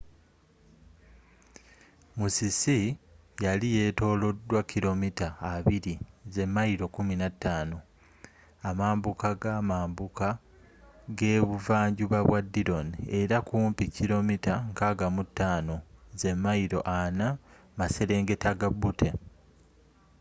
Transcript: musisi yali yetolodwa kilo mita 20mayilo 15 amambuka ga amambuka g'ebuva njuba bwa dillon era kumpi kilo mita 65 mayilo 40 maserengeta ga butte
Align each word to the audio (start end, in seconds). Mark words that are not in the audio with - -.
musisi 2.19 2.77
yali 3.45 3.67
yetolodwa 3.77 4.59
kilo 4.71 4.91
mita 5.01 5.27
20mayilo 5.57 6.85
15 6.95 7.77
amambuka 8.69 9.29
ga 9.41 9.49
amambuka 9.61 10.27
g'ebuva 11.17 11.77
njuba 11.89 12.19
bwa 12.27 12.39
dillon 12.53 12.87
era 13.19 13.37
kumpi 13.47 13.83
kilo 13.95 14.17
mita 14.29 14.55
65 14.79 16.33
mayilo 16.43 16.79
40 16.85 17.27
maserengeta 17.79 18.49
ga 18.59 18.69
butte 18.79 19.09